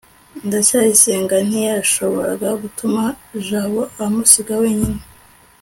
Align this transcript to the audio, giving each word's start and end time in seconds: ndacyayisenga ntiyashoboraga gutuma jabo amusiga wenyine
ndacyayisenga 0.47 1.35
ntiyashoboraga 1.47 2.49
gutuma 2.61 3.03
jabo 3.47 3.81
amusiga 4.05 4.53
wenyine 4.63 5.01